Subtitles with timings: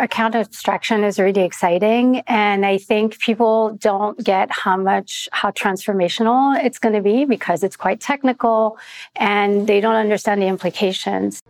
[0.00, 2.20] account abstraction is really exciting.
[2.26, 7.62] And I think people don't get how much, how transformational it's going to be because
[7.62, 8.78] it's quite technical
[9.16, 11.40] and they don't understand the implications.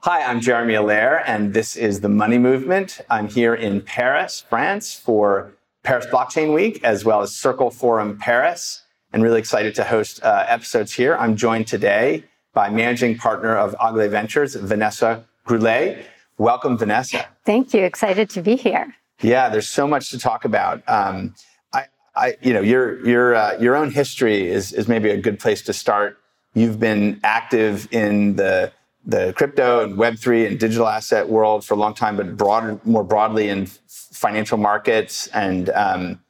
[0.00, 3.00] Hi, I'm Jeremy Allaire, and this is the Money Movement.
[3.08, 5.52] I'm here in Paris, France, for
[5.84, 8.82] Paris Blockchain Week, as well as Circle Forum Paris,
[9.12, 11.16] and really excited to host uh, episodes here.
[11.16, 16.04] I'm joined today by managing partner of Aglaé Ventures, Vanessa Grellet.
[16.38, 17.26] Welcome, Vanessa.
[17.44, 17.82] Thank you.
[17.82, 18.94] Excited to be here.
[19.20, 20.82] Yeah, there's so much to talk about.
[20.88, 21.34] Um,
[21.72, 21.86] I,
[22.16, 25.62] I, you know, your your uh, your own history is is maybe a good place
[25.62, 26.18] to start.
[26.54, 28.72] You've been active in the
[29.04, 33.04] the crypto and Web3 and digital asset world for a long time, but broader, more
[33.04, 36.20] broadly in financial markets and, um,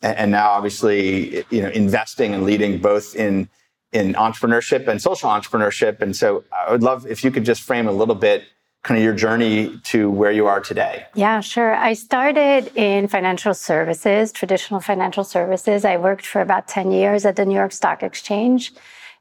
[0.00, 3.48] and now obviously, you know, investing and leading both in,
[3.94, 6.02] in entrepreneurship and social entrepreneurship.
[6.02, 8.44] And so I would love if you could just frame a little bit
[8.82, 11.06] kind of your journey to where you are today.
[11.14, 11.74] Yeah, sure.
[11.74, 15.86] I started in financial services, traditional financial services.
[15.86, 18.72] I worked for about 10 years at the New York Stock Exchange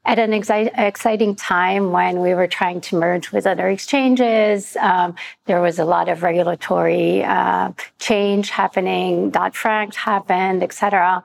[0.06, 4.76] at an exi- exciting time when we were trying to merge with other exchanges.
[4.78, 9.30] Um, there was a lot of regulatory uh, change happening.
[9.30, 11.24] Dodd Frank happened, et cetera.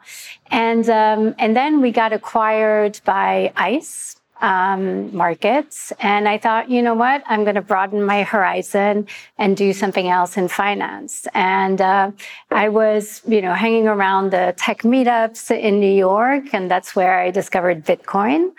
[0.51, 5.93] And, um, and then we got acquired by ICE, um, markets.
[6.01, 7.23] And I thought, you know what?
[7.27, 11.27] I'm going to broaden my horizon and do something else in finance.
[11.35, 12.13] And uh,
[12.51, 17.19] I was, you know, hanging around the tech meetups in New York, and that's where
[17.19, 18.53] I discovered Bitcoin.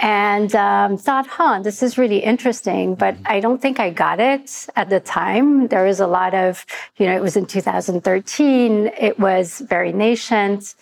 [0.00, 4.66] And um, thought, huh, this is really interesting, but I don't think I got it
[4.76, 5.68] at the time.
[5.68, 8.90] There was a lot of, you know, it was in 2013.
[8.98, 10.74] It was very nascent.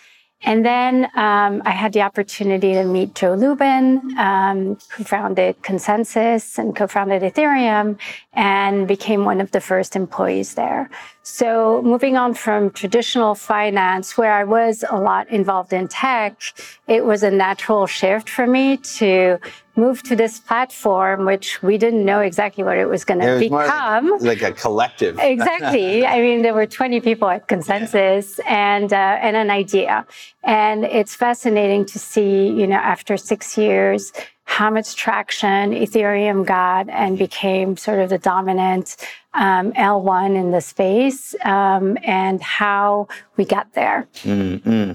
[0.45, 6.59] And then um, I had the opportunity to meet Joe Lubin, um, who founded Consensus
[6.59, 7.99] and co-founded Ethereum,
[8.33, 10.91] and became one of the first employees there.
[11.23, 16.41] So moving on from traditional finance, where I was a lot involved in tech,
[16.89, 19.39] it was a natural shift for me to
[19.75, 24.11] move to this platform, which we didn't know exactly what it was going to become.
[24.21, 25.19] Like, like, a collective.
[25.23, 26.05] exactly.
[26.07, 28.77] I mean, there were 20 people at Consensus yeah.
[28.77, 30.07] and, uh, and an idea.
[30.43, 34.13] And it's fascinating to see, you know, after six years,
[34.45, 38.97] how much traction Ethereum got and became sort of the dominant
[39.33, 44.07] um, L1 in the space um, and how we got there.
[44.25, 44.93] Mm-hmm.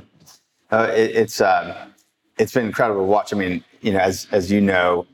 [0.69, 1.73] Uh, it, it's, um,
[2.37, 3.33] it's been incredible to watch.
[3.33, 5.05] I mean, you know, as, as you know,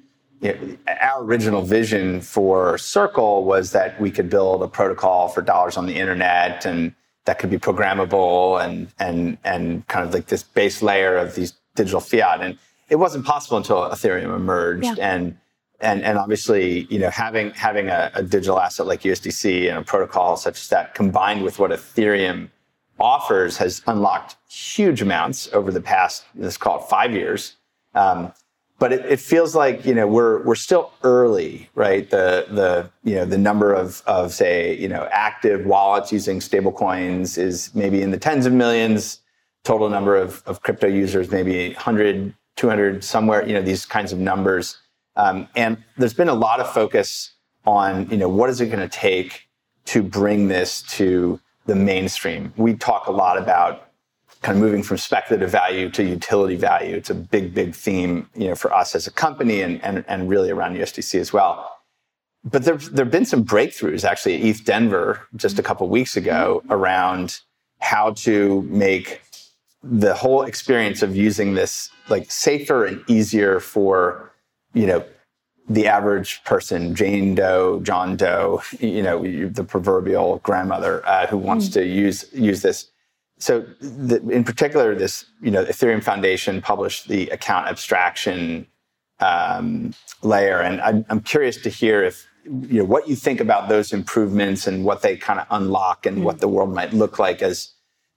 [0.42, 5.42] you know, our original vision for Circle was that we could build a protocol for
[5.42, 6.94] dollars on the internet and
[7.26, 11.54] that could be programmable and, and, and kind of like this base layer of these
[11.76, 12.42] digital fiat.
[12.42, 12.58] And
[12.90, 14.84] it wasn't possible until Ethereum emerged.
[14.84, 14.96] Yeah.
[15.00, 15.38] And,
[15.80, 19.82] and, and obviously, you know, having, having a, a digital asset like USDC and a
[19.82, 22.50] protocol such as that combined with what Ethereum
[23.04, 27.58] offers has unlocked huge amounts over the past, let's call it five years.
[27.94, 28.32] Um,
[28.80, 32.10] but it, it, feels like you know we're we're still early, right?
[32.10, 37.38] The the you know the number of of say you know active wallets using stablecoins
[37.38, 39.20] is maybe in the tens of millions.
[39.64, 43.48] Total number of, of crypto users maybe 100, 200, somewhere.
[43.48, 44.78] You know these kinds of numbers,
[45.16, 47.34] um, and there's been a lot of focus
[47.66, 49.48] on you know what is it going to take
[49.86, 52.54] to bring this to the mainstream.
[52.58, 53.90] We talk a lot about
[54.42, 56.96] kind of moving from speculative value to utility value.
[56.96, 60.30] It's a big, big theme, you know, for us as a company and, and, and
[60.30, 61.70] really around USDC as well.
[62.44, 66.18] But there there have been some breakthroughs actually at ETH Denver just a couple weeks
[66.18, 67.40] ago around
[67.80, 69.22] how to make
[69.82, 74.34] the whole experience of using this like safer and easier for,
[74.74, 75.06] you know,
[75.70, 81.70] the average person, Jane Doe, John Doe, you know, the proverbial grandmother uh, who wants
[81.70, 81.74] mm.
[81.74, 82.90] to use use this
[83.44, 88.68] so the, in particular, this you know Ethereum Foundation published the account abstraction
[89.20, 93.68] um, layer, and I'm, I'm, curious to hear if you know what you think about
[93.68, 96.26] those improvements and what they kind of unlock and mm-hmm.
[96.26, 97.74] what the world might look like as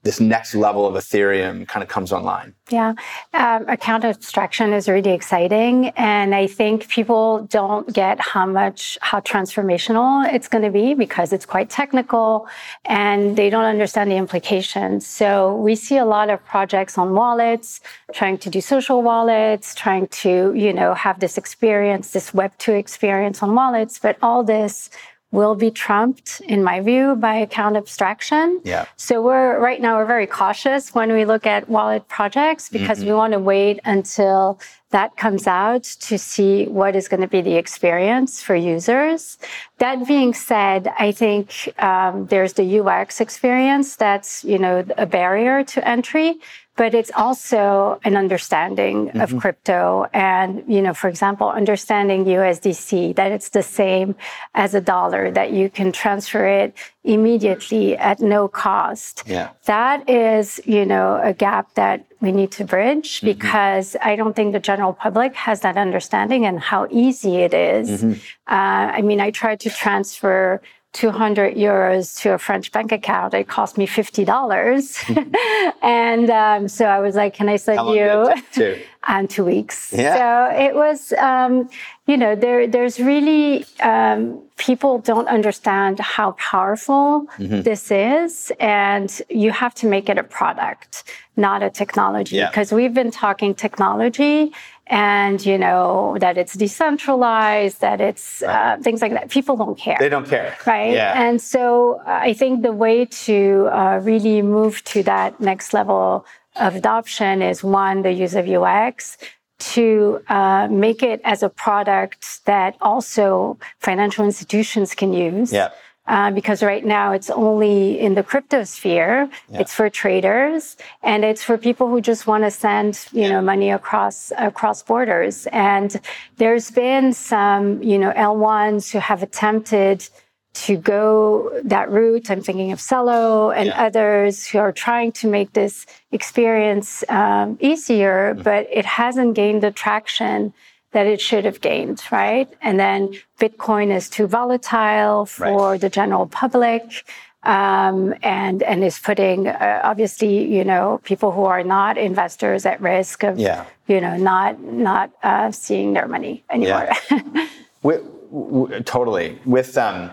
[0.07, 2.55] this next level of Ethereum kind of comes online?
[2.71, 2.95] Yeah,
[3.35, 9.21] um, account abstraction is really exciting, and I think people don't get how much how
[9.21, 12.49] transformational it's going to be because it's quite technical,
[12.85, 15.07] and they don't understand the implications.
[15.07, 17.81] So we see a lot of projects on wallets,
[18.13, 22.75] trying to do social wallets, trying to you know have this experience, this Web two
[22.85, 24.91] experience on wallets, but all this
[25.33, 28.61] will be trumped, in my view, by account abstraction.
[28.65, 28.87] Yeah.
[28.97, 33.09] So we're right now we're very cautious when we look at wallet projects because mm-hmm.
[33.09, 37.43] we want to wait until that comes out to see what is going to be
[37.43, 39.37] the experience for users.
[39.79, 45.65] That being said, I think um, there's the UX experience that's you know a barrier
[45.65, 46.39] to entry
[46.77, 49.21] but it's also an understanding mm-hmm.
[49.21, 54.15] of crypto and you know for example understanding usdc that it's the same
[54.55, 56.75] as a dollar that you can transfer it
[57.05, 59.51] immediately at no cost yeah.
[59.65, 63.27] that is you know a gap that we need to bridge mm-hmm.
[63.27, 68.03] because i don't think the general public has that understanding and how easy it is.
[68.03, 68.13] Mm-hmm.
[68.47, 70.61] Uh, i mean i tried to transfer
[70.97, 73.35] 200 euros to a French bank account.
[73.35, 75.75] It cost me $50.
[75.83, 78.33] and um, so I was like, can I send you?
[79.07, 79.93] and two weeks.
[79.93, 80.17] Yeah.
[80.17, 81.69] So it was, um,
[82.07, 87.61] you know, there, there's really, um, people don't understand how powerful mm-hmm.
[87.61, 88.51] this is.
[88.59, 91.05] And you have to make it a product,
[91.37, 92.41] not a technology.
[92.41, 92.77] Because yeah.
[92.77, 94.51] we've been talking technology
[94.89, 98.79] and you know that it's decentralized that it's right.
[98.79, 99.31] uh, things like that.
[99.31, 99.97] People don't care.
[99.99, 100.57] They don't care.
[100.67, 100.93] Right?
[100.93, 101.21] Yeah.
[101.21, 106.25] and so uh, i think the way to uh, really move to that next level
[106.57, 109.19] of adoption is one the use of ux
[109.59, 115.51] to uh, make it as a product that also financial institutions can use.
[115.51, 115.71] Yeah
[116.07, 119.29] uh, because right now it's only in the crypto sphere.
[119.51, 119.61] Yeah.
[119.61, 123.71] It's for traders and it's for people who just want to send, you know, money
[123.71, 125.47] across across borders.
[125.53, 126.01] And
[126.37, 130.09] there's been some, you know, L1s who have attempted
[130.55, 132.31] to go that route.
[132.31, 133.85] I'm thinking of Celo and yeah.
[133.87, 138.43] others who are trying to make this experience um, easier, mm-hmm.
[138.43, 140.55] but it hasn't gained the traction
[140.97, 142.49] that it should have gained, right?
[142.63, 145.81] And then Bitcoin is too volatile for right.
[145.81, 147.05] the general public.
[147.43, 152.81] Um, and and is putting uh, obviously you know people who are not investors at
[152.81, 153.67] risk of yeah.
[153.87, 156.89] you know not not uh, seeing their money anymore.
[157.09, 157.49] Yeah.
[157.85, 157.99] we,
[158.31, 160.11] we, totally with um,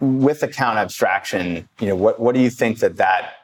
[0.00, 1.68] with account abstraction.
[1.78, 3.34] You know what what do you think that that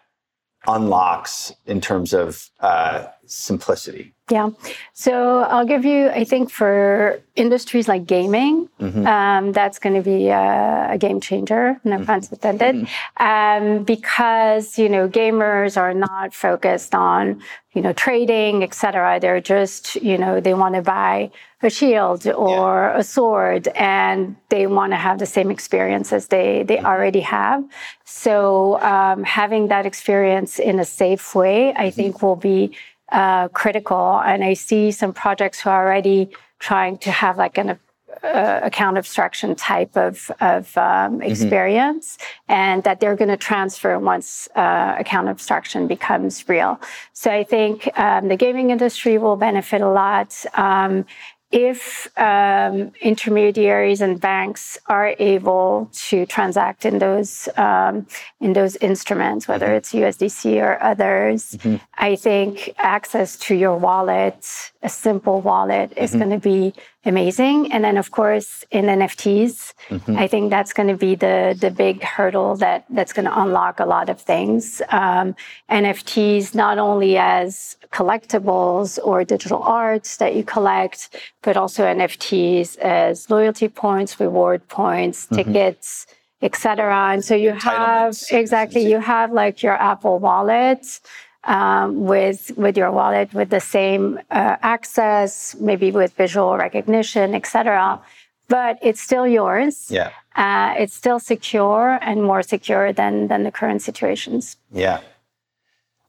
[0.66, 4.14] unlocks in terms of uh, simplicity?
[4.30, 4.50] Yeah.
[4.94, 9.06] So I'll give you, I think, for industries like gaming, mm-hmm.
[9.06, 12.04] um, that's going to be a, a, game changer, no mm-hmm.
[12.04, 13.22] pun intended, mm-hmm.
[13.22, 17.42] um, because you know gamers are not focused on
[17.74, 19.18] you know trading, etc.
[19.20, 21.30] They're just you know they want to buy
[21.62, 22.98] a shield or yeah.
[23.00, 26.86] a sword, and they want to have the same experience as they they mm-hmm.
[26.86, 27.64] already have.
[28.04, 31.96] So um, having that experience in a safe way, I mm-hmm.
[31.96, 32.76] think, will be
[33.12, 34.20] uh, critical.
[34.24, 37.78] And I see some projects who are already trying to have like an
[38.22, 41.22] uh, account abstraction type of, of um, mm-hmm.
[41.22, 42.52] experience mm-hmm.
[42.52, 46.80] and that they're going to transfer once uh, account abstraction becomes real.
[47.12, 50.44] So I think um, the gaming industry will benefit a lot.
[50.54, 51.04] Um,
[51.52, 58.06] if um, intermediaries and banks are able to transact in those um,
[58.40, 59.76] in those instruments, whether mm-hmm.
[59.76, 61.76] it's USDC or others, mm-hmm.
[61.98, 66.04] I think access to your wallet, a simple wallet, mm-hmm.
[66.04, 66.72] is going to be
[67.04, 67.72] amazing.
[67.72, 70.16] And then, of course, in NFTs, mm-hmm.
[70.16, 73.80] I think that's going to be the the big hurdle that that's going to unlock
[73.80, 74.82] a lot of things.
[74.88, 75.34] Um,
[75.70, 83.28] NFTs not only as collectibles or digital arts that you collect, but also NFTs as
[83.30, 85.36] loyalty points, reward points, mm-hmm.
[85.36, 86.06] tickets,
[86.40, 87.12] etc.
[87.12, 91.00] And so you have exactly you have like your Apple Wallet.
[91.44, 98.00] Um, with with your wallet with the same uh, access, maybe with visual recognition, etc.
[98.46, 99.90] But it's still yours.
[99.90, 100.10] Yeah.
[100.36, 104.56] Uh, it's still secure and more secure than than the current situations.
[104.70, 105.00] Yeah.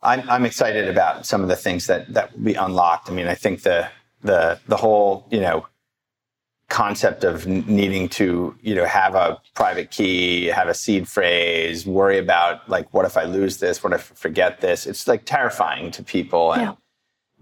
[0.04, 3.10] I'm, I'm excited about some of the things that that will be unlocked.
[3.10, 3.88] I mean, I think the
[4.22, 5.66] the the whole you know
[6.70, 12.18] concept of needing to you know have a private key, have a seed phrase, worry
[12.18, 14.86] about like what if I lose this, what if I forget this?
[14.86, 16.62] It's like terrifying to people and.
[16.62, 16.76] Yeah.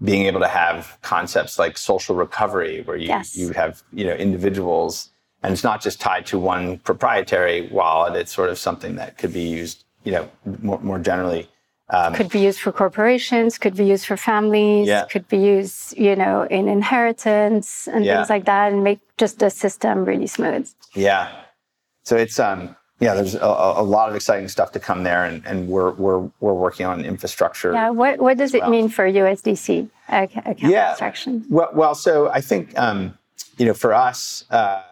[0.02, 3.36] Being able to have concepts like social recovery, where you, yes.
[3.36, 5.10] you have you know individuals,
[5.44, 8.16] and it's not just tied to one proprietary wallet.
[8.16, 10.28] It's sort of something that could be used, you know,
[10.60, 11.48] more, more generally
[11.92, 15.04] um, could be used for corporations, could be used for families, yeah.
[15.04, 18.16] could be used, you know, in inheritance and yeah.
[18.16, 20.68] things like that, and make just the system really smooth.
[20.94, 21.30] Yeah.
[22.04, 25.44] So it's um yeah, there's a, a lot of exciting stuff to come there, and,
[25.44, 27.72] and we're we're we're working on infrastructure.
[27.72, 27.90] Yeah.
[27.90, 28.68] What what does well.
[28.68, 30.90] it mean for USDC account yeah.
[30.90, 31.44] abstraction?
[31.50, 33.18] Well, well, so I think um,
[33.58, 34.44] you know for us.
[34.50, 34.82] Uh,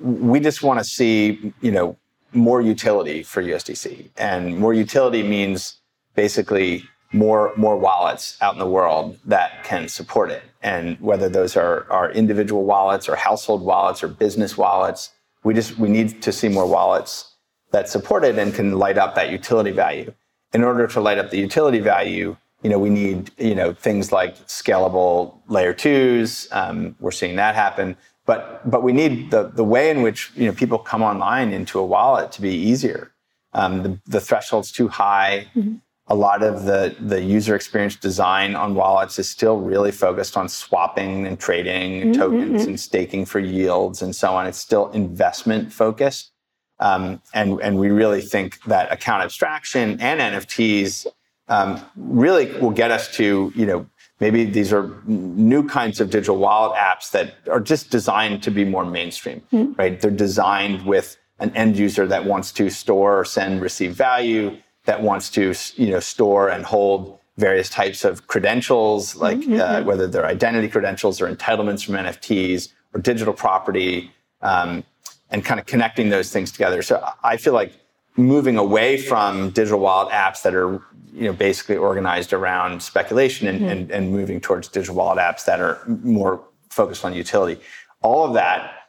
[0.00, 1.96] we just want to see, you know,
[2.32, 5.79] more utility for USDC, and more utility means
[6.14, 10.42] basically more more wallets out in the world that can support it.
[10.62, 15.10] And whether those are, are individual wallets or household wallets or business wallets,
[15.42, 17.34] we just we need to see more wallets
[17.72, 20.12] that support it and can light up that utility value.
[20.52, 24.12] In order to light up the utility value, you know, we need you know things
[24.12, 26.48] like scalable layer twos.
[26.52, 30.46] Um, we're seeing that happen, but but we need the the way in which you
[30.46, 33.12] know people come online into a wallet to be easier.
[33.52, 35.48] Um, the, the threshold's too high.
[35.56, 35.76] Mm-hmm
[36.10, 40.48] a lot of the, the user experience design on wallets is still really focused on
[40.48, 42.12] swapping and trading mm-hmm.
[42.12, 44.44] tokens and staking for yields and so on.
[44.46, 46.32] It's still investment focused.
[46.80, 51.06] Um, and, and we really think that account abstraction and NFTs
[51.46, 53.86] um, really will get us to, you know,
[54.18, 58.64] maybe these are new kinds of digital wallet apps that are just designed to be
[58.64, 59.74] more mainstream, mm-hmm.
[59.74, 60.00] right?
[60.00, 65.02] They're designed with an end user that wants to store, or send, receive value that
[65.02, 69.60] wants to you know store and hold various types of credentials, like mm-hmm.
[69.60, 74.84] uh, whether they're identity credentials or entitlements from NFTs or digital property, um,
[75.30, 76.82] and kind of connecting those things together.
[76.82, 77.72] So I feel like
[78.16, 80.82] moving away from digital wallet apps that are
[81.12, 83.68] you know basically organized around speculation and, mm-hmm.
[83.68, 87.60] and, and moving towards digital wallet apps that are more focused on utility.
[88.02, 88.88] All of that,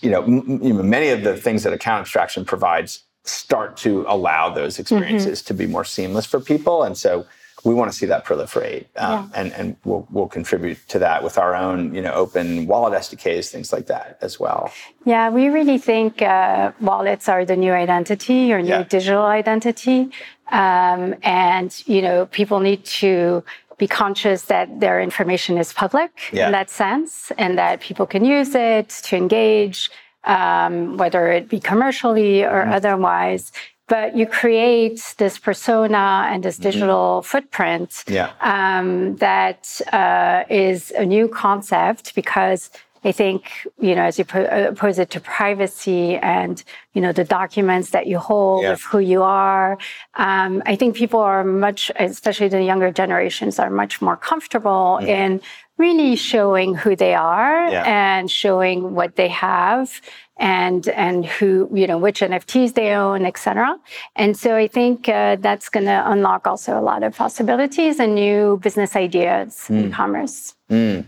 [0.00, 4.04] you know, m- you know many of the things that account abstraction provides start to
[4.08, 5.46] allow those experiences mm-hmm.
[5.48, 6.82] to be more seamless for people.
[6.82, 7.26] And so
[7.66, 9.40] we want to see that proliferate, um, yeah.
[9.40, 13.50] and and we'll we'll contribute to that with our own you know open wallet SDKs,
[13.50, 14.70] things like that as well.
[15.04, 18.84] Yeah, we really think uh, wallets are the new identity or new yeah.
[18.84, 20.10] digital identity,
[20.52, 23.42] um, and you know people need to
[23.78, 26.46] be conscious that their information is public yeah.
[26.46, 29.90] in that sense, and that people can use it to engage
[30.26, 32.72] um, whether it be commercially or mm-hmm.
[32.72, 33.52] otherwise.
[33.88, 36.62] But you create this persona and this mm-hmm.
[36.64, 37.26] digital mm-hmm.
[37.26, 38.32] footprint yeah.
[38.40, 42.70] um, that uh, is a new concept because
[43.04, 43.44] I think,
[43.80, 48.18] you know, as you pose it to privacy and, you know, the documents that you
[48.18, 48.72] hold yeah.
[48.72, 49.78] of who you are,
[50.14, 55.08] um, I think people are much, especially the younger generations, are much more comfortable mm-hmm.
[55.08, 55.40] in
[55.78, 57.82] really showing who they are yeah.
[57.84, 60.00] and showing what they have
[60.38, 63.78] and and who you know which NFTs they own, etc.
[64.14, 68.14] And so I think uh, that's going to unlock also a lot of possibilities and
[68.14, 69.84] new business ideas mm.
[69.84, 70.54] in commerce.
[70.70, 71.06] Mm.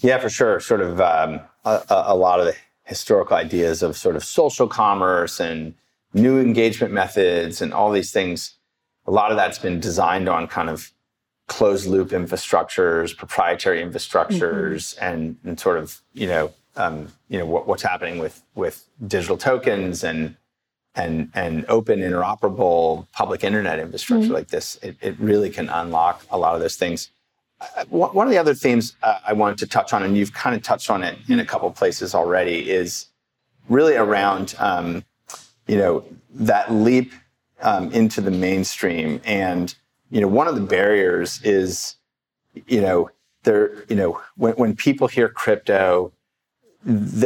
[0.00, 0.60] Yeah, for sure.
[0.60, 5.40] Sort of um, a, a, lot of the historical ideas of sort of social commerce
[5.40, 5.74] and
[6.14, 8.54] new engagement methods and all these things.
[9.06, 10.92] A lot of that's been designed on kind of
[11.48, 15.04] closed loop infrastructures, proprietary infrastructures, mm-hmm.
[15.04, 19.36] and, and sort of you know um, you know what, what's happening with with digital
[19.36, 20.36] tokens and
[20.94, 24.34] and and open interoperable public internet infrastructure mm-hmm.
[24.34, 24.78] like this.
[24.82, 27.10] It, it really can unlock a lot of those things.
[27.60, 30.54] Uh, one of the other themes uh, I wanted to touch on, and you've kind
[30.54, 33.06] of touched on it in a couple places already, is
[33.68, 35.04] really around um,
[35.66, 37.12] you know that leap
[37.62, 39.74] um, into the mainstream and
[40.10, 41.96] you know, one of the barriers is,
[42.66, 43.10] you know,
[43.44, 46.12] there, you know, when, when people hear crypto,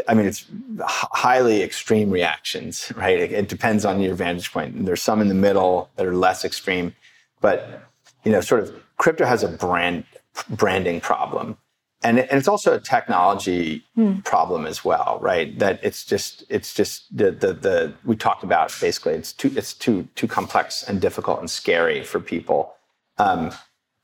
[0.09, 0.47] I mean, it's
[0.81, 3.19] highly extreme reactions, right?
[3.19, 4.75] It, it depends on your vantage point.
[4.75, 6.95] And there's some in the middle that are less extreme,
[7.41, 7.83] but
[8.25, 10.05] you know, sort of crypto has a brand
[10.49, 11.59] branding problem
[12.05, 14.21] and, and it's also a technology hmm.
[14.21, 15.57] problem as well, right?
[15.59, 19.73] That it's just it's just the, the the we talked about basically it's too it's
[19.73, 22.75] too too complex and difficult and scary for people.
[23.19, 23.53] Um,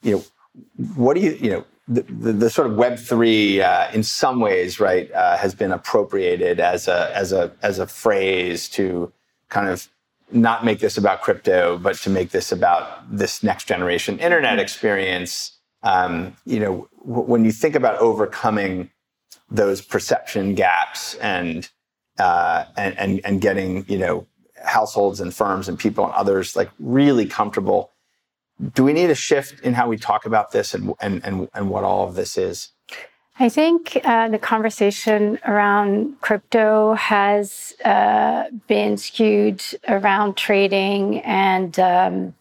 [0.02, 0.24] you know,
[0.94, 4.40] what do you you know the, the, the sort of Web three uh, in some
[4.40, 9.12] ways, right, uh, has been appropriated as a as a as a phrase to
[9.48, 9.88] kind of
[10.30, 14.60] not make this about crypto, but to make this about this next generation internet hmm.
[14.60, 18.90] experience um, you know, w- when you think about overcoming
[19.50, 21.68] those perception gaps and,
[22.18, 24.26] uh, and, and, and getting, you know,
[24.64, 27.92] households and firms and people and others like really comfortable,
[28.74, 31.70] do we need a shift in how we talk about this and, and, and, and
[31.70, 32.70] what all of this is?
[33.40, 42.34] I think uh, the conversation around crypto has uh, been skewed around trading and um,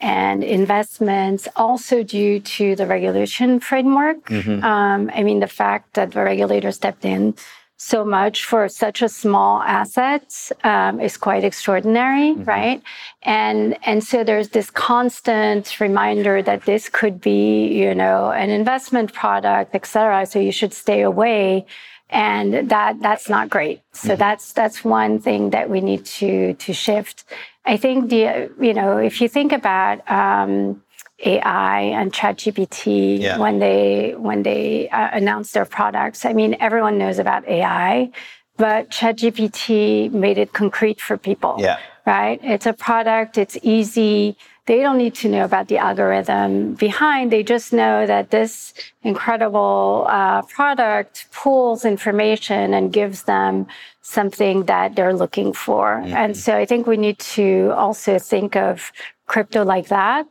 [0.00, 4.24] and investments, also due to the regulation framework.
[4.26, 4.64] Mm-hmm.
[4.64, 7.34] Um, I mean, the fact that the regulator stepped in
[7.76, 12.44] so much for such a small asset um, is quite extraordinary, mm-hmm.
[12.44, 12.82] right?
[13.22, 19.14] And and so there's this constant reminder that this could be, you know, an investment
[19.14, 20.26] product, et cetera.
[20.26, 21.64] So you should stay away
[22.10, 23.80] and that that's not great.
[23.92, 27.24] So that's that's one thing that we need to to shift.
[27.64, 30.82] I think the you know if you think about um,
[31.24, 33.38] AI and ChatGPT Yeah.
[33.38, 38.10] when they when they uh, announce their products, I mean everyone knows about AI,
[38.56, 41.78] but ChatGPT made it concrete for people Yeah.
[42.06, 42.40] right?
[42.42, 44.36] It's a product, it's easy.
[44.66, 47.32] They don't need to know about the algorithm behind.
[47.32, 53.66] They just know that this incredible uh, product pulls information and gives them
[54.02, 56.02] something that they're looking for.
[56.06, 58.92] And so I think we need to also think of
[59.26, 60.26] crypto like that.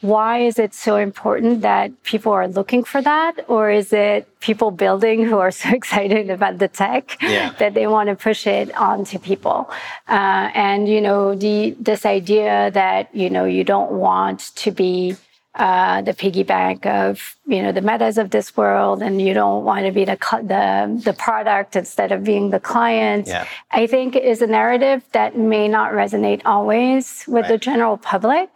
[0.00, 3.34] Why is it so important that people are looking for that?
[3.48, 7.52] Or is it people building who are so excited about the tech Yeah.
[7.58, 9.68] that they want to push it onto people?
[10.08, 15.16] Uh, and, you know, the, this idea that, you know, you don't want to be
[15.60, 19.62] uh, the piggy bank of you know the metas of this world, and you don't
[19.62, 23.26] want to be the the the product instead of being the client.
[23.26, 23.46] Yeah.
[23.70, 28.48] I think is a narrative that may not resonate always with the general public.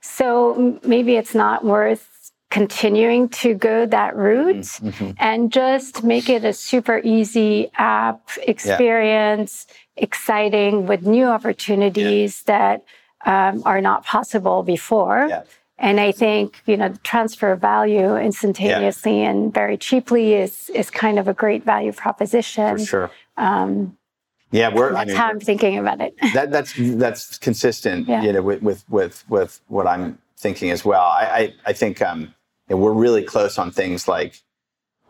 [0.00, 2.08] So maybe it's not worth
[2.50, 4.78] continuing to go that route
[5.18, 9.66] and just make it a super easy app experience,
[9.96, 12.84] exciting with new opportunities that
[13.24, 15.26] um, are not possible before.
[15.28, 15.42] Yeah.
[15.82, 20.90] And I think you know the transfer of value instantaneously and very cheaply is is
[20.90, 22.78] kind of a great value proposition.
[22.78, 23.10] For sure.
[23.36, 23.98] Um,
[24.52, 24.90] yeah, we're.
[24.90, 26.14] I That's mean, how I'm thinking about it.
[26.34, 28.22] that that's that's consistent Yeah.
[28.22, 32.02] you know with, with with with what i'm thinking as well i i, I think
[32.02, 32.20] um
[32.68, 34.40] you know, we're really close on things like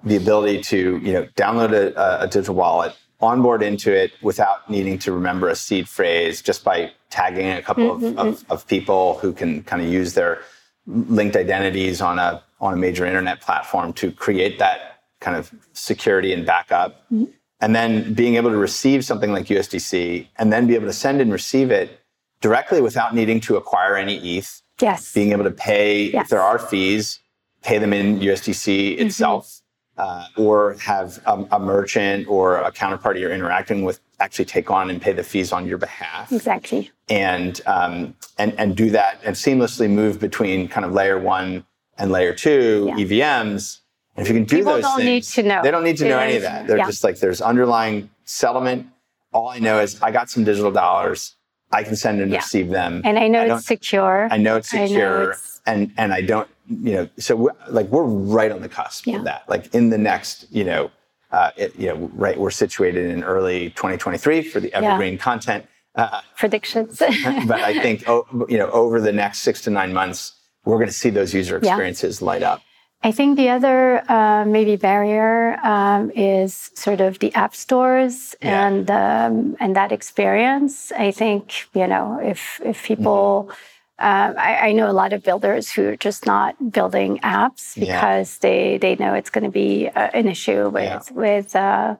[0.04, 4.98] the ability to you know download a, a digital wallet onboard into it without needing
[4.98, 8.52] to remember a seed phrase just by tagging a couple of, mm-hmm, of, mm-hmm.
[8.52, 10.40] of people who can kind of use their
[10.86, 16.32] linked identities on a on a major internet platform to create that kind of security
[16.32, 17.02] and backup.
[17.10, 17.24] Mm-hmm.
[17.60, 21.20] And then being able to receive something like USDC and then be able to send
[21.20, 22.00] and receive it
[22.40, 25.12] directly without needing to acquire any ETH, Yes.
[25.12, 27.20] being able to pay if there are fees,
[27.62, 29.06] pay them in USDC mm-hmm.
[29.06, 29.61] itself,
[29.98, 34.88] uh, or have a, a merchant or a counterparty you're interacting with actually take on
[34.88, 36.90] and pay the fees on your behalf Exactly.
[37.10, 41.64] and um, and and do that and seamlessly move between kind of layer one
[41.98, 43.04] and layer two Yeah.
[43.04, 43.80] EVMs.
[44.16, 45.62] And if you can do People those don't need to know.
[45.62, 46.66] They don't need to know any of that.
[46.66, 46.86] They're yeah.
[46.86, 48.86] just like there's underlying settlement.
[49.32, 51.36] All I know is I got some digital dollars.
[51.72, 52.38] I can send and Yeah.
[52.38, 53.00] receive them.
[53.04, 54.28] And I know I it's secure.
[54.30, 57.50] I know it's I know secure, it's- and and I don't, you know, so we're,
[57.68, 59.16] like we're right on the cusp Yeah.
[59.16, 59.44] of that.
[59.48, 60.90] Like in the next, you know,
[61.30, 65.66] uh, it, you know, right, we're situated in early 2023 for the evergreen content.
[65.94, 66.98] Uh, predictions.
[67.46, 70.32] but I think oh, you know over the next six to nine months,
[70.64, 71.68] we're going to see those user Yeah.
[71.70, 72.60] experiences light up.
[73.04, 78.66] I think the other uh, maybe barrier um, is sort of the app stores Yeah.
[78.66, 80.92] and um, and that experience.
[80.92, 81.42] I think
[81.74, 83.46] you know if if people.
[83.48, 83.68] Mm-hmm.
[83.98, 87.84] Uh, I, I know a lot of builders who are just not building apps Yeah.
[88.00, 91.14] because they, they know it's going to be uh, an issue with Yeah.
[91.14, 91.94] with uh,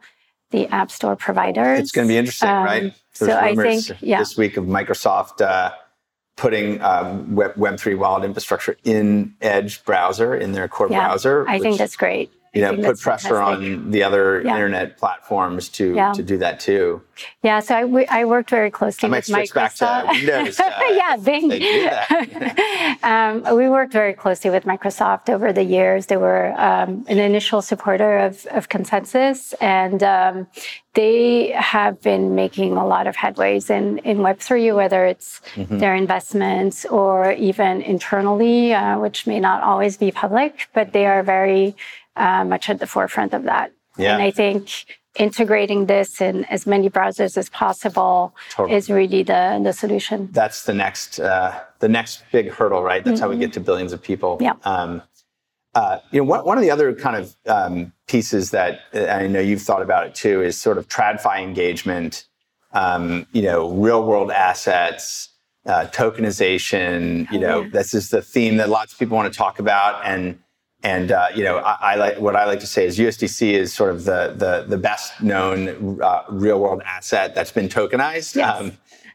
[0.51, 1.79] the app store providers.
[1.79, 2.93] It's going to be interesting, Um, right?
[3.13, 4.19] so I think, yeah.
[4.19, 5.71] this week of Microsoft uh,
[6.37, 11.49] putting um, Web Web3 wallet infrastructure in Edge browser in their core Yeah, browser.
[11.49, 12.33] I think that's great.
[12.55, 13.79] You know put pressure fantastic.
[13.79, 14.53] on the other Yeah.
[14.57, 16.13] internet platforms to Yeah.
[16.13, 17.01] to do that too.
[17.43, 20.09] Yeah, so I, we- I worked very closely with switch back to Microsoft.
[20.11, 20.61] Windows.
[20.61, 21.51] Uh, yeah, Bing.
[23.03, 26.07] um, we worked very closely with Microsoft over the years.
[26.07, 30.47] They were um, an initial supporter of, of Consensus, and um,
[30.95, 35.79] they have been making a lot of headways in, in Web3, whether it's Mm-hmm.
[35.79, 41.23] their investments or even internally, uh, which may not always be public, but they are
[41.23, 41.75] very
[42.17, 43.73] uh, much at the forefront of that.
[43.97, 44.15] Yeah.
[44.15, 44.87] And I think
[45.19, 48.77] integrating this in as many browsers as possible Totally.
[48.77, 50.31] is really the, the solution.
[50.33, 53.05] that's the next uh, the next big hurdle, right?
[53.05, 54.39] That's how we get to billions of people.
[54.39, 54.45] Mm-hmm.
[54.45, 54.55] Yeah.
[54.65, 55.03] Um,
[55.75, 59.27] uh, you know, one, one of the other kind of um, pieces that uh, I
[59.27, 62.27] know you've thought about it too is sort of TradFi engagement.
[62.73, 65.29] Um, you know, real world assets,
[65.67, 67.31] uh, tokenization.
[67.31, 67.69] You know, yeah.
[67.71, 70.39] this is the theme that lots of people want to talk about, and
[70.83, 73.73] and uh, you know, I, I like what I like to say is USDC is
[73.73, 78.37] sort of the the the best known uh, real world asset that's been tokenized.
[78.37, 78.73] Yes.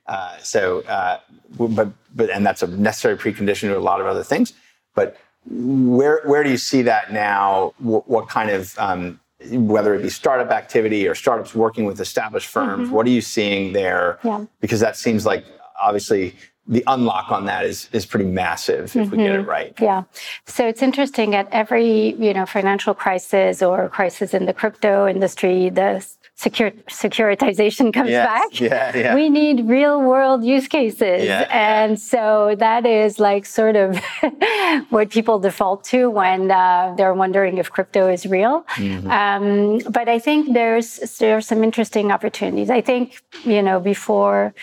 [0.07, 1.19] uh, so, uh,
[1.57, 4.53] but but and that's a necessary precondition to a lot of other things.
[4.95, 5.17] But
[5.49, 7.73] where where do you see that now?
[7.79, 9.19] What, what kind of um,
[9.51, 13.73] whether it be startup activity or startups working with established firms, what are you seeing
[13.73, 14.19] there?
[14.23, 14.45] Yeah.
[14.61, 15.45] Because that seems like
[15.81, 16.35] obviously
[16.67, 19.11] the unlock on that is is pretty massive if mm-hmm.
[19.11, 19.49] we get it mm-hmm.
[19.49, 19.73] right.
[19.79, 20.03] Yeah.
[20.45, 25.69] So it's interesting at every, you know, financial crisis or crisis in the crypto industry,
[25.69, 28.25] the secure, securitization comes yes.
[28.25, 28.59] back.
[28.59, 29.15] Yeah, yeah.
[29.15, 31.25] We need real world use cases.
[31.25, 33.97] Yeah, and so that is like sort of
[34.89, 38.63] what people default to when uh, they're wondering if crypto is real.
[38.75, 39.09] Mm-hmm.
[39.09, 42.69] Um, but I think there's, there's some interesting opportunities.
[42.69, 44.53] I think, you know, before,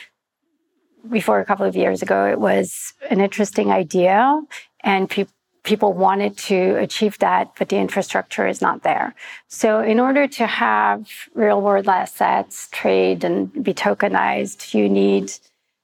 [1.10, 4.40] before a couple of years ago, it was an interesting idea
[4.82, 5.32] and people
[5.64, 9.14] people wanted to achieve that, but the infrastructure is not there.
[9.48, 15.32] So in order to have real world assets trade and be tokenized, you need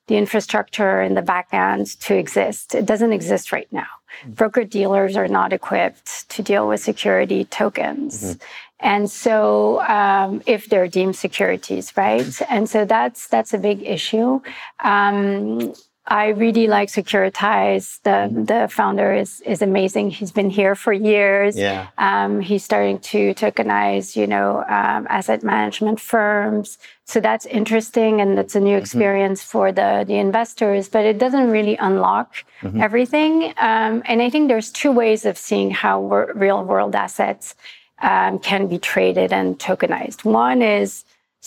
[0.06, 2.74] the infrastructure in the backend to exist.
[2.74, 3.86] It doesn't exist right now.
[4.22, 4.32] Mm-hmm.
[4.32, 8.22] Broker dealers are not equipped to deal with security tokens.
[8.22, 8.44] Mm-hmm.
[8.80, 12.40] And so, um, if they're deemed securities, right?
[12.48, 14.40] And so that's that's a big issue.
[14.82, 15.74] Um,
[16.10, 18.02] I really like Securitize.
[18.02, 18.44] The mm-hmm.
[18.44, 20.10] the founder is is amazing.
[20.10, 21.56] He's been here for years.
[21.56, 21.86] Yeah.
[21.98, 26.78] Um, he's starting to tokenize, you know, um, asset management firms.
[27.04, 28.78] So that's interesting, and it's a new mm-hmm.
[28.78, 29.50] experience mm-hmm.
[29.50, 30.88] for the the investors.
[30.88, 32.80] But it doesn't really unlock mm-hmm.
[32.80, 33.54] everything.
[33.58, 36.02] Um, and I think there's two ways of seeing how
[36.34, 37.54] real world assets
[38.00, 40.24] um, can be traded and tokenized.
[40.24, 41.04] One is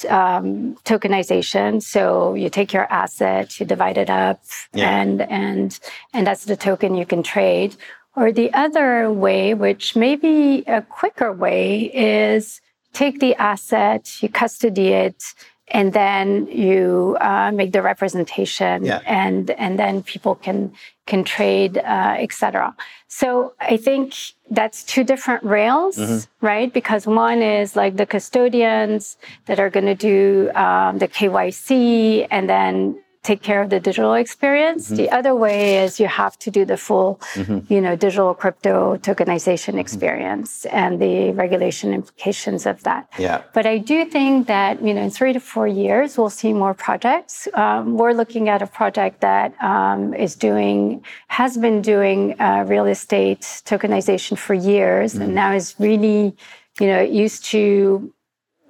[0.09, 1.81] um, tokenization.
[1.81, 4.41] So you take your asset, you divide it up,
[4.73, 4.89] yeah.
[4.89, 5.79] and and
[6.13, 7.75] and that's the token you can trade.
[8.15, 12.61] Or the other way, which may be a quicker way, is
[12.93, 15.33] take the asset, you custody it,
[15.73, 19.01] and then you uh, make the representation, yeah.
[19.05, 20.71] and and then people can
[21.07, 22.75] can trade, uh, etc.
[23.07, 24.15] So I think
[24.49, 26.45] that's two different rails, mm-hmm.
[26.45, 26.71] right?
[26.71, 32.47] Because one is like the custodians that are going to do um, the KYC, and
[32.47, 34.87] then take care of the digital experience.
[34.87, 34.95] Mm-hmm.
[34.97, 37.73] The other way is you have to do the full, mm-hmm.
[37.73, 40.75] you know, digital crypto tokenization experience mm-hmm.
[40.75, 43.09] and the regulation implications of that.
[43.17, 43.41] Yeah.
[43.53, 46.73] But I do think that, you know, in three to four years, we'll see more
[46.73, 47.47] projects.
[47.53, 52.85] Um, we're looking at a project that um, is doing, has been doing uh, real
[52.85, 55.35] estate tokenization for years and mm-hmm.
[55.35, 56.35] now is really,
[56.79, 58.13] you know, used to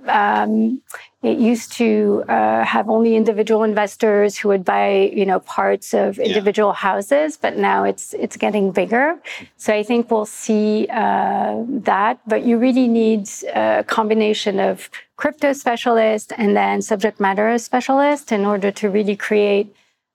[0.07, 0.81] um,
[1.23, 6.19] it used to uh, have only individual investors who would buy, you know, parts of
[6.19, 6.87] individual yeah.
[6.89, 9.17] houses, but now it's it's getting bigger.
[9.55, 12.19] So I think we'll see uh, that.
[12.27, 18.45] But you really need a combination of crypto specialist and then subject matter specialist in
[18.45, 19.73] order to really create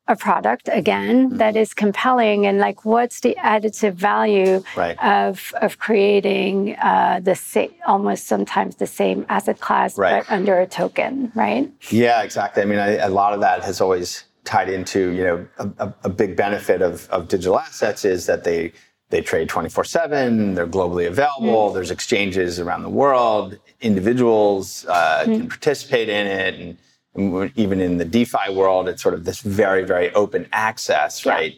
[0.09, 1.37] a product again mm-hmm.
[1.37, 4.99] that is compelling and like what's the additive value right.
[5.05, 10.25] of of creating uh, the same almost sometimes the same asset class right.
[10.27, 13.81] but under a token right yeah exactly i mean I, a lot of that has
[13.81, 18.45] always tied into you know a, a big benefit of, of digital assets is that
[18.45, 18.73] they
[19.11, 21.75] they trade 24-7 they're globally available mm-hmm.
[21.75, 25.33] there's exchanges around the world individuals uh, mm-hmm.
[25.33, 26.79] can participate in it and
[27.19, 31.33] even in the DeFi world, it's sort of this very, very open access, yeah.
[31.33, 31.55] right?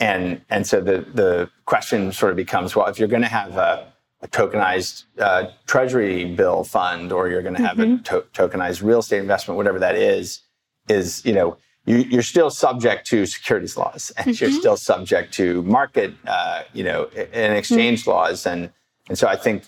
[0.00, 3.56] And and so the the question sort of becomes, well, if you're going to have
[3.56, 3.92] a,
[4.22, 7.94] a tokenized uh, treasury bill fund, or you're going to have mm-hmm.
[7.94, 10.42] a to- tokenized real estate investment, whatever that is,
[10.88, 14.44] is you know you, are still subject to securities laws, and mm-hmm.
[14.44, 18.10] you're still subject to market, uh, you know, and exchange mm-hmm.
[18.10, 18.70] laws, and
[19.08, 19.64] and so I think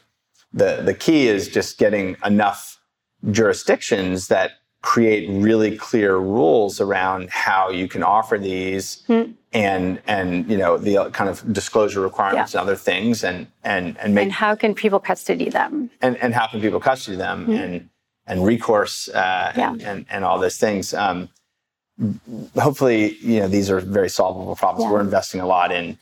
[0.53, 2.81] the the key is just getting enough
[3.31, 9.33] jurisdictions that create really clear rules around how you can offer these mm.
[9.53, 12.61] and and you know the kind of disclosure requirements yeah.
[12.61, 16.35] and other things and and and make and how can people custody them and and
[16.35, 17.63] how can people custody them mm.
[17.63, 17.89] and
[18.27, 19.73] and recourse uh, yeah.
[19.73, 21.29] and, and, and all those things um,
[22.59, 24.93] hopefully you know these are very solvable problems yeah.
[24.93, 25.99] we're investing a lot in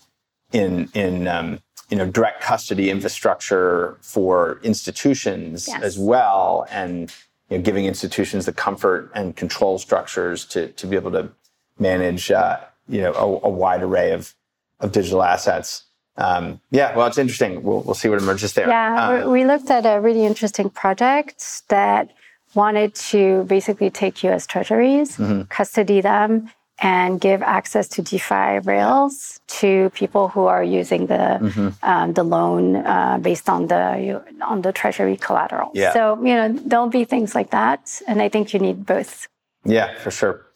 [0.52, 1.58] in in um,
[1.90, 5.82] you know direct custody infrastructure for institutions yes.
[5.82, 7.12] as well and
[7.50, 11.30] you know, giving institutions the comfort and control structures to, to be able to
[11.78, 12.58] manage uh,
[12.88, 14.34] you know a, a, wide array of,
[14.80, 15.84] of digital assets.
[16.16, 17.62] Um, yeah, well, it's interesting.
[17.62, 18.68] We'll, we'll see what emerges there.
[18.68, 22.10] Yeah, um, we looked at a really interesting project that
[22.54, 24.46] wanted to basically take U.S.
[24.46, 25.42] Treasuries, mm-hmm.
[25.42, 31.68] custody them, and give access to DeFi rails to people who are using the mm-hmm.
[31.82, 35.70] um, the loan uh, based on the on the treasury collateral.
[35.74, 35.92] Yeah.
[35.92, 39.26] So you know there'll be things like that, and I think you need both.
[39.64, 40.46] Yeah, for sure.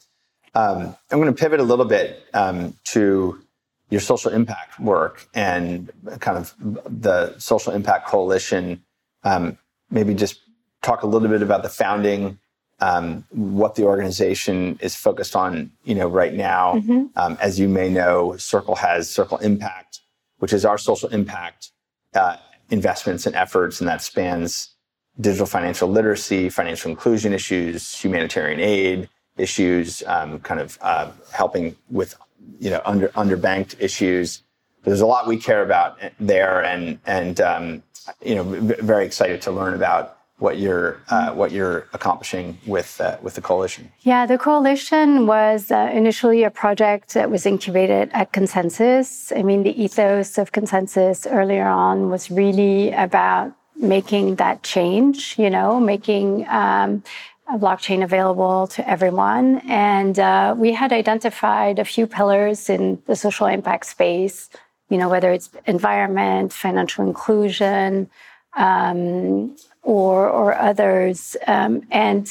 [0.55, 3.41] Um, I'm going to pivot a little bit um, to
[3.89, 6.53] your social impact work and kind of
[7.01, 8.83] the social impact coalition.
[9.23, 9.57] Um,
[9.89, 10.39] maybe just
[10.81, 12.39] talk a little bit about the founding
[12.83, 16.73] um, what the organization is focused on, you know, right now.
[16.73, 17.05] Mm-hmm.
[17.15, 20.01] Um, as you may know, Circle has Circle Impact,
[20.39, 21.71] which is our social impact
[22.13, 22.35] uh,
[22.69, 24.75] investments and efforts, and that spans
[25.21, 32.15] digital financial literacy, financial inclusion issues, humanitarian aid issues, um, kind of uh, helping with,
[32.59, 34.43] you know, under underbanked issues.
[34.83, 37.83] There's a lot we care about there, and and um,
[38.21, 43.17] you know, very excited to learn about what you're uh, what you're accomplishing with uh,
[43.21, 43.89] with the coalition.
[44.01, 49.31] Yeah, the coalition was uh, initially a project that was incubated at Consensus.
[49.39, 55.39] I mean, the ethos of Consensus earlier on was really about making that change.
[55.43, 57.03] You know, making um,
[57.47, 63.15] a blockchain available to everyone, and uh, we had identified a few pillars in the
[63.15, 64.49] social impact space.
[64.89, 68.09] You know, whether it's environment, financial inclusion.
[68.55, 71.35] Um, or or others.
[71.47, 72.27] Um, and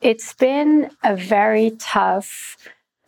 [0.00, 2.56] it's been a very tough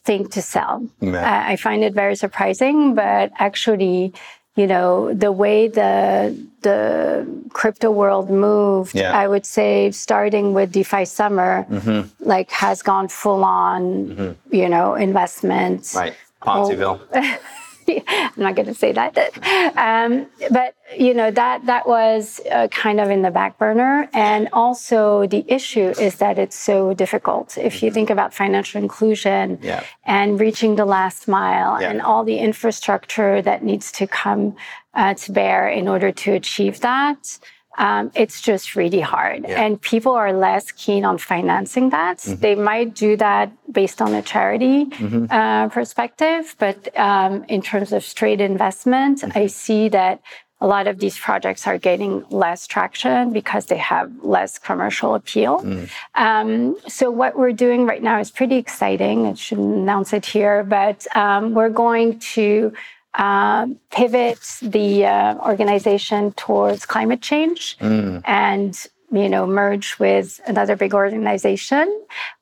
[0.05, 0.87] thing to sell.
[1.01, 1.47] Yeah.
[1.49, 4.13] I, I find it very surprising, but actually,
[4.57, 9.17] you know, the way the the crypto world moved, Yeah.
[9.17, 11.67] I would say, starting with DeFi Summer,
[12.21, 15.93] like has gone full on, you know, investment.
[15.95, 17.01] Right, Pontyville.
[18.09, 19.13] I'm not going to say that,
[19.77, 20.75] um, but
[21.07, 25.45] you know that that was uh, kind of in the back burner, and also the
[25.49, 27.57] issue is that it's so difficult.
[27.59, 29.83] If you think about financial inclusion Yeah.
[30.05, 31.91] and reaching the last mile, Yeah.
[31.91, 34.45] and all the infrastructure that needs to come
[34.95, 37.39] uh, to bear in order to achieve that.
[37.79, 39.45] Um, it's just really hard.
[39.49, 39.63] Yeah.
[39.63, 42.19] And people are less keen on financing that.
[42.19, 42.41] Mm-hmm.
[42.41, 44.87] They might do that based on a charity
[45.31, 49.39] uh, perspective, but um, in terms of straight investment, Mm-hmm.
[49.39, 50.21] I see that
[50.61, 55.61] a lot of these projects are getting less traction because they have less commercial appeal.
[55.61, 55.91] Mm.
[56.15, 59.27] Um, so what we're doing right now is pretty exciting.
[59.27, 62.73] I shouldn't announce it here, but um, we're going to
[63.15, 67.77] uh, pivot the uh, organization towards climate change
[68.25, 71.87] and you know merge with another big organization.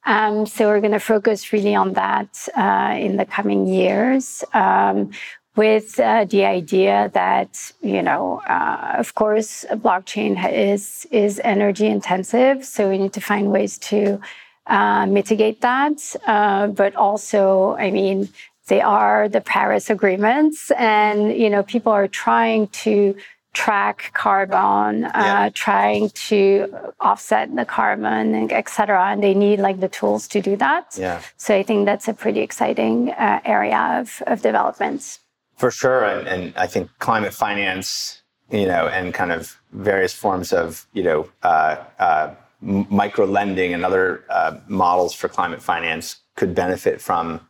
[0.05, 4.45] Um, so we're going to focus really on that uh, in the coming years.
[4.53, 5.11] Um,
[5.57, 12.65] with uh, the idea that you know, uh, of course, blockchain is is energy intensive,
[12.65, 14.21] so we need to find ways to
[14.69, 16.15] uh, mitigate that.
[16.27, 18.29] Uh, but also, I mean,
[18.69, 23.17] they are the Paris agreements, and you know, people are trying to
[23.55, 25.49] track carbon, uh, Yeah.
[25.67, 26.43] trying to
[27.01, 30.85] offset the carbon, and et cetera, and they need like the tools to do that.
[30.97, 31.21] Yeah.
[31.37, 35.19] So I think that's a pretty exciting uh, area of, of development.
[35.57, 40.53] For sure, and, and I think climate finance, you know, and kind of various forms
[40.53, 46.55] of, you know, uh, uh, micro lending and other uh, models for climate finance could
[46.55, 47.41] benefit from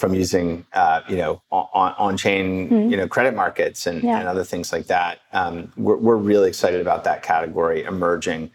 [0.00, 4.18] from using, uh, you know, on on chain, you know, credit markets and, Yeah.
[4.18, 5.20] and other things like that.
[5.32, 8.50] Um, we're we're really excited about that category emerging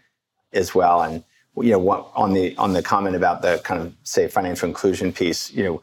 [0.52, 1.22] as well, and
[1.56, 5.12] you know, what, on the on the comment about the kind of say financial inclusion
[5.12, 5.82] piece, you know,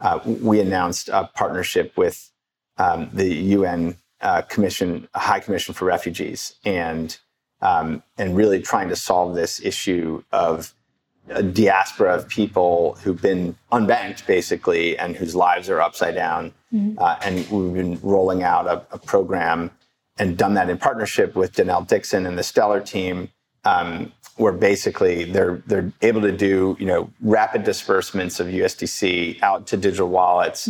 [0.00, 0.18] uh,
[0.50, 2.30] we announced a partnership with
[2.78, 7.16] um, the UN uh, Commission, High Commission for Refugees, and
[7.62, 10.74] um, and really trying to solve this issue of
[11.28, 16.52] a diaspora of people who've been unbanked, basically, and whose lives are upside down.
[16.98, 19.70] Uh, and we've been rolling out a, a program
[20.18, 23.30] and done that in partnership with Denelle Dixon and the Stellar team,
[23.64, 29.66] um, where basically they're they're able to do you know rapid disbursements of USDC out
[29.68, 30.66] to digital wallets.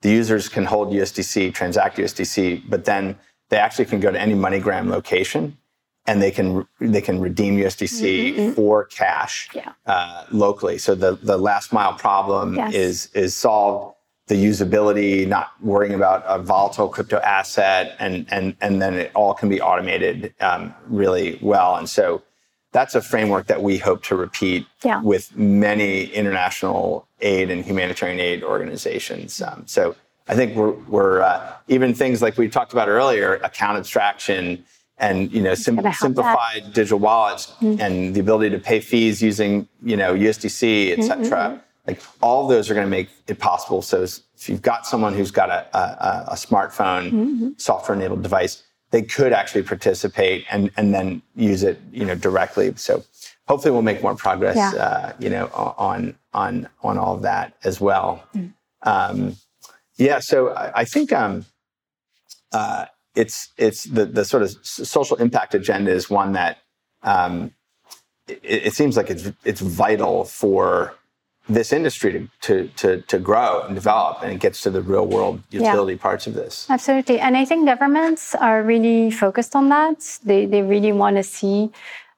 [0.00, 3.16] The users can hold USDC, transact USDC, but then
[3.50, 5.56] they actually can go to any MoneyGram location
[6.06, 9.72] and they can they can redeem USDC for cash Yeah.
[9.86, 10.78] uh, locally.
[10.78, 12.74] So the the last mile problem Yes.
[12.74, 13.96] is is solved.
[14.28, 19.34] The usability, not worrying about a volatile crypto asset, and and and then it all
[19.34, 21.74] can be automated um, really well.
[21.76, 22.22] And so
[22.70, 25.02] that's a framework that we hope to repeat Yeah.
[25.02, 29.42] with many international aid and humanitarian aid organizations.
[29.42, 29.94] Um, so
[30.28, 34.64] I think we're, we're uh, even things like we talked about earlier, account abstraction
[35.02, 35.90] and you know sim- help that.
[35.94, 36.04] Mm-hmm.
[36.06, 37.52] simplified digital wallets
[37.84, 39.52] and the ability to pay fees using
[39.90, 40.62] you know USDC,
[40.98, 41.42] et cetera.
[41.48, 41.56] Mm-hmm.
[41.88, 43.82] Like all of those are going to make it possible.
[43.82, 45.84] So if you've got someone who's got a, a,
[46.34, 47.48] a smartphone, Mm-hmm.
[47.56, 48.62] software-enabled device,
[48.92, 52.72] they could actually participate and and then use it you know directly.
[52.76, 52.92] So
[53.48, 54.70] hopefully we'll make more progress Yeah.
[54.86, 55.46] uh, you know
[55.88, 56.00] on
[56.32, 58.22] on on all of that as well.
[58.36, 58.52] Mm.
[58.92, 59.36] Um,
[59.96, 61.44] yeah, so I, I think um,
[62.52, 66.58] uh, it's it's the the sort of social impact agenda is one that
[67.02, 67.52] um,
[68.28, 70.94] it, it seems like it's it's vital for
[71.48, 75.06] this industry to, to, to, to, grow and develop and it gets to the real
[75.06, 75.98] world utility yeah.
[75.98, 76.66] parts of this.
[76.70, 77.18] Absolutely.
[77.18, 80.18] And I think governments are really focused on that.
[80.22, 81.70] They, they really want to see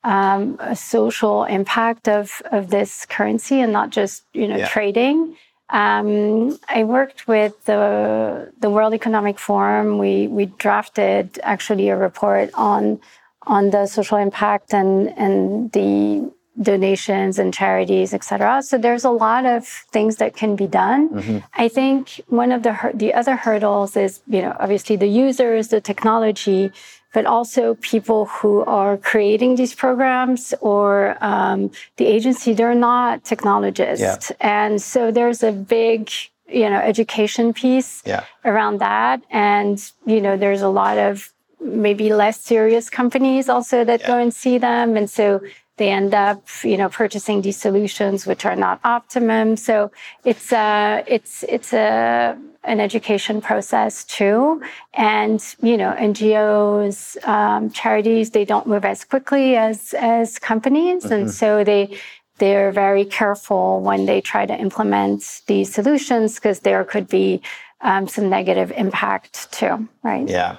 [0.04, 4.68] um, a social impact of, of this currency and not just, you know, yeah.
[4.68, 5.36] trading.
[5.70, 9.98] Um, I worked with the, the World Economic Forum.
[9.98, 13.00] We, we drafted actually a report on,
[13.46, 18.62] on the social impact and, and the donations and charities, etc.
[18.62, 21.08] So there's a lot of things that can be done.
[21.08, 21.38] Mm-hmm.
[21.54, 25.80] I think one of the the other hurdles is, you know, obviously the users, the
[25.80, 26.70] technology,
[27.14, 32.52] but also people who are creating these programs or um, the agency.
[32.52, 34.36] They're not technologists, yeah.
[34.40, 36.10] and so there's a big
[36.48, 38.24] you know education piece yeah.
[38.44, 44.00] around that, and you know there's a lot of maybe less serious companies also that
[44.00, 44.06] yeah.
[44.08, 45.40] go and see them, and so
[45.76, 49.56] they end up, you know, purchasing these solutions which are not optimum.
[49.56, 49.90] So
[50.24, 54.62] it's a, it's, it's a, an education process too.
[54.94, 61.04] And, you know, NGOs, um, charities, they don't move as quickly as, as companies.
[61.04, 61.12] Mm-hmm.
[61.12, 61.98] And so they,
[62.38, 67.42] they're very careful when they try to implement these solutions because there could be
[67.80, 70.28] um, some negative impact too, right?
[70.28, 70.56] Yeah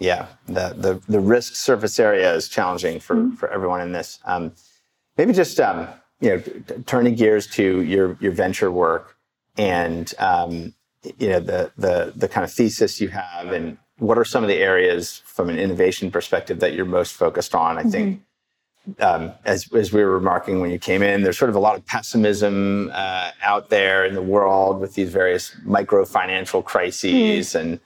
[0.00, 3.34] yeah, the, the, the risk surface area is challenging for, mm-hmm.
[3.36, 4.18] for everyone in this.
[4.24, 4.52] Um,
[5.16, 5.86] maybe just um,
[6.20, 9.16] you know t- turning gears to your your venture work
[9.56, 10.74] and um,
[11.18, 14.48] you know the the the kind of thesis you have and what are some of
[14.48, 17.76] the areas from an innovation perspective that you're most focused on?
[17.76, 17.90] I mm-hmm.
[17.90, 18.22] think.
[18.98, 21.76] Um, as, as we were remarking when you came in, there's sort of a lot
[21.76, 27.60] of pessimism uh, out there in the world with these various micro financial crises mm.
[27.60, 27.80] and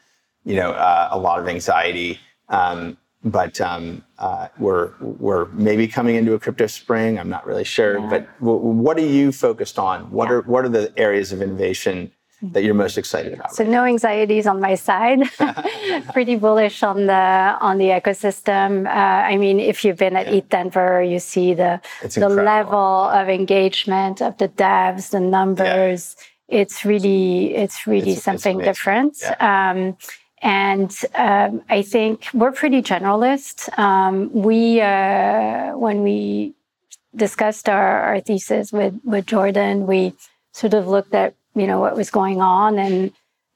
[0.45, 2.21] you know, uh, a lot of anxiety.
[2.49, 7.19] Um, but um, uh, we're we're maybe coming into a crypto spring.
[7.19, 7.99] I'm not really sure.
[7.99, 8.11] Yeah.
[8.11, 10.11] But w- what are you focused on?
[10.11, 10.35] What yeah.
[10.35, 13.55] are what are the areas of innovation that you're most excited about?
[13.55, 15.21] So no anxieties on my side.
[16.13, 18.87] Pretty bullish on the on the ecosystem.
[18.87, 20.35] Uh, I mean, if you've been at yeah.
[20.35, 22.45] ETH Denver, you see the it's the incredible.
[22.45, 26.17] level of engagement of the devs, the numbers.
[26.49, 29.17] It's really it's really it's, something it's different.
[29.41, 29.97] Um,
[30.45, 33.77] and um, I think we're pretty generalist.
[33.79, 36.53] Um, we, uh, when we
[37.17, 40.13] discussed our, our thesis with, with Jordan, we
[40.53, 43.11] sort of looked at, you know, what was going on and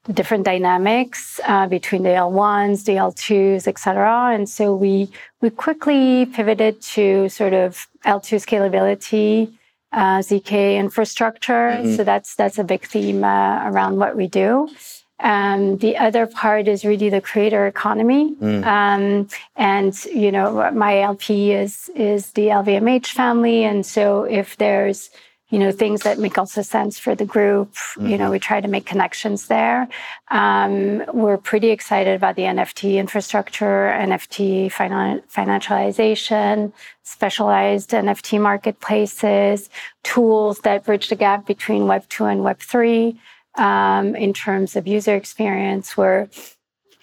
[0.04, 4.30] the different dynamics uh, between the L1s, the L2s, et cetera.
[4.34, 5.10] And so we,
[5.42, 9.52] we quickly pivoted to sort of L2 scalability,
[9.92, 11.72] uh, ZK infrastructure.
[11.72, 11.96] Mm-hmm.
[11.96, 14.70] So that's, that's a big theme uh, around what we do.
[15.20, 18.34] Um, the other part is really the creator economy.
[18.36, 18.64] Mm.
[18.64, 23.64] Um, and, you know, my LP is, is the LVMH family.
[23.64, 25.10] And so if there's,
[25.50, 28.06] you know, things that make also sense for the group, mm-hmm.
[28.06, 28.32] you know, mm-hmm.
[28.32, 29.88] we try to make connections there.
[30.30, 39.70] Um, we're pretty excited about the NFT infrastructure, NFT finan- financialization, specialized NFT marketplaces,
[40.04, 43.18] tools that bridge the gap between Web 2 and Web 3
[43.56, 45.96] um, in terms of user experience.
[45.96, 46.28] We're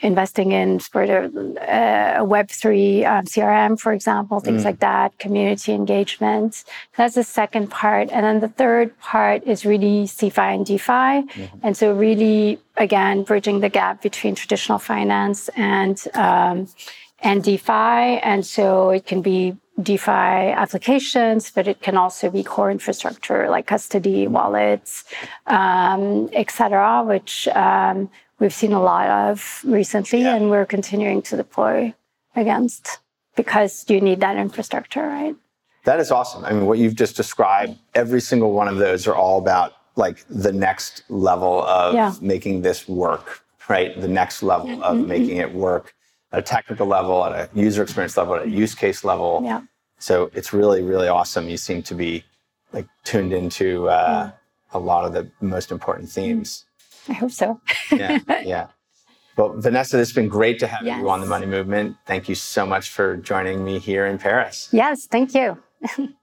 [0.01, 4.65] investing in sort of uh, Web3 um, CRM, for example, things mm.
[4.65, 6.63] like that, community engagement.
[6.97, 8.10] That's the second part.
[8.12, 10.91] And then the third part is really CeFi and DeFi.
[10.91, 11.58] Mm-hmm.
[11.63, 16.67] And so really, again, bridging the gap between traditional finance and, um,
[17.19, 18.19] and DeFi.
[18.21, 23.68] And so it can be DeFi applications, but it can also be core infrastructure like
[23.68, 25.04] custody, wallets,
[25.48, 28.10] um, etc., which um,
[28.40, 30.36] we've seen a lot of recently, yeah.
[30.36, 31.94] and we're continuing to deploy
[32.36, 33.00] against
[33.36, 35.36] because you need that infrastructure, right?
[35.84, 36.46] That is awesome.
[36.46, 40.26] I mean, what you've just described, every single one of those are all about like
[40.30, 42.14] the next level of yeah.
[42.22, 44.00] making this work, right?
[44.00, 44.84] The next level mm-hmm.
[44.84, 45.94] of making it work
[46.36, 49.41] at a technical level, at a user experience level, at a use case level.
[49.43, 49.62] Yeah.
[50.00, 51.48] So it's really, really awesome.
[51.48, 52.26] You seem to be
[52.74, 54.32] like tuned into uh,
[54.74, 56.65] a lot of the most important themes.
[57.08, 57.62] I hope so.
[57.91, 58.67] yeah, yeah.
[59.38, 61.00] Well, Vanessa, it's been great to have yes.
[61.00, 61.95] you on the Money Movement.
[62.06, 64.69] Thank you so much for joining me here in Paris.
[64.71, 65.62] Yes, thank you.